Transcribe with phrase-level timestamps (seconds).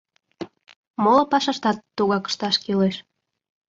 [1.03, 2.95] Моло пашаштат тугак ышташ кӱлеш.